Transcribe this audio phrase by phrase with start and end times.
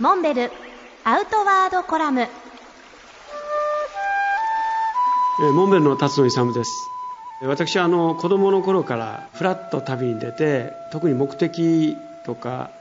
[0.00, 0.50] モンベル
[1.04, 2.22] アウトワードコラム。
[2.22, 6.72] えーモンベルの辰野勇です。
[7.42, 11.96] 私はあの子供の頃からフラッと旅に出て特に目的
[12.26, 12.72] とか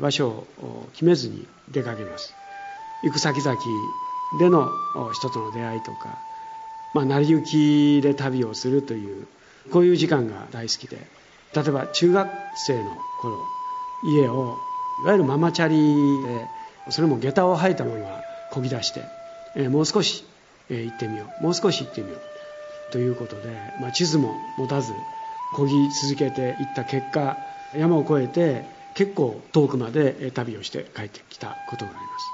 [0.00, 2.34] 場所を決めずに出かけます。
[3.04, 3.56] 行く先々
[4.40, 4.68] での
[5.12, 6.18] 人との出会いとか、
[6.94, 9.28] まあ、成り行きで旅をするという
[9.70, 10.96] こういう時間が大好きで。
[11.54, 12.90] 例えば中学生の
[13.20, 13.38] 頃
[14.04, 14.58] 家を
[15.02, 15.76] いわゆるママチャリ
[16.26, 16.46] で
[16.90, 18.20] それも下駄を履いたまま
[18.52, 19.02] こぎ出して、
[19.56, 20.24] えーもう少し、
[20.70, 23.42] えー行ってみようもう少し行ってみようということで、
[23.80, 24.92] まあ、地図も持たず
[25.54, 27.36] こぎ続けていった結果
[27.74, 28.64] 山を越えて
[28.94, 32.26] 結構遠くまでえー旅をして帰ってきたことがあります。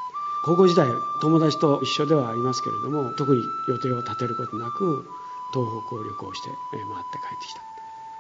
[0.44, 0.88] 高校時代
[1.20, 5.08] 友達と一緒ではありますけれども特に予定を立てることなく
[5.54, 7.60] 東北を旅行してえー回って帰ってきた。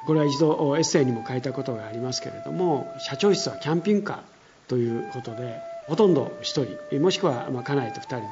[0.06, 4.31] これは一度エッセイにも書いたことがありますけれども社長室はキャンピングカー
[4.68, 8.26] ということでほとんど1人もしくはまあ家内と2人で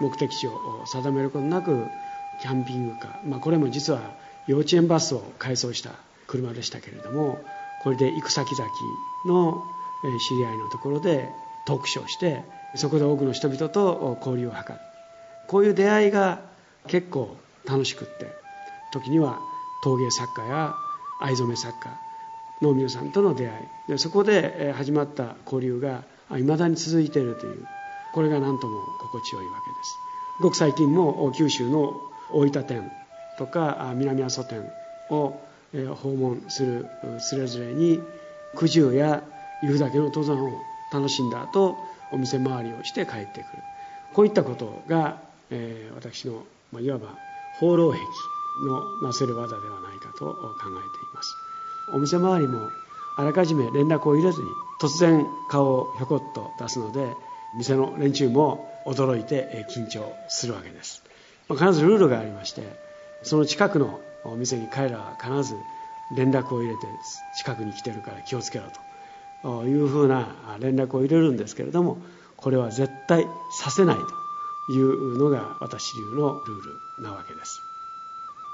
[0.00, 1.86] 目的地を定めることなく
[2.40, 4.00] キャンピングカー、まあ、これも実は
[4.46, 5.90] 幼稚園バスを改装した
[6.26, 7.38] 車でしたけれども
[7.82, 8.68] これで行く先々
[9.26, 9.62] の
[10.28, 11.28] 知り合いのところで
[11.66, 12.42] トークショーして
[12.74, 14.78] そこで多くの人々と交流を図る。
[15.46, 16.40] こういう出会いが
[16.88, 18.26] 結構楽しくって
[18.92, 19.38] 時には
[19.82, 20.74] 陶芸作家や
[21.20, 21.90] 藍染め作家
[22.68, 23.52] の皆さんとの出会
[23.88, 23.92] い。
[23.92, 26.02] でそこで始まった交流が
[26.36, 27.66] いまだに続いているという。
[28.14, 29.98] これが何とも心地よいわけです。
[30.40, 32.00] ごく最近も九州の
[32.32, 32.90] 大分店
[33.38, 34.62] とか南阿蘇店
[35.10, 35.40] を
[35.96, 38.00] 訪問するうつれづれに
[38.56, 39.22] 九十や
[39.62, 40.60] 湯布岳の登山を
[40.92, 41.76] 楽しんだ後
[42.12, 43.44] お店回りをして帰ってくる。
[44.12, 47.18] こういったことが、え私の、ま、いわば
[47.58, 47.98] 放浪癖
[48.68, 51.43] のなせる技ではないかと考えています。
[51.92, 52.70] お店回りも
[53.16, 54.48] あらかじめ連絡を入れずに
[54.80, 57.14] 突然顔をひょこっと出すので
[57.56, 61.02] 店の連中も驚いて緊張するわけです、
[61.48, 62.62] まあ必ずルールがありまして
[63.22, 65.56] その近くのお店に彼らは必ず
[66.16, 66.80] 連絡を入れて
[67.38, 68.64] 近くに来てるから気をつけろ
[69.42, 71.98] というふうな連絡を入れるんですけれども
[72.36, 76.60] これは絶対させないというのが私流のルー
[76.98, 77.62] ルなわけです。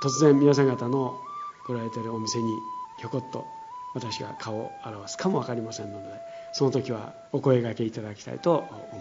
[0.03, 1.21] 突然皆さん方の
[1.67, 2.59] 来られてるお店に
[3.01, 3.47] ひょこっと
[3.95, 6.09] 私が顔を表すかも分かりませんので
[6.53, 9.00] その時はお声がけいただきたいと思います。